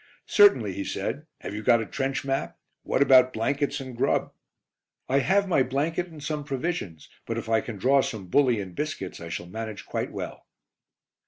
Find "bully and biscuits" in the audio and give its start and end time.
8.27-9.19